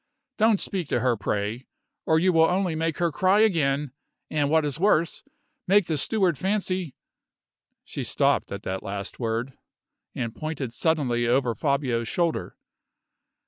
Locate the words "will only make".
2.33-2.97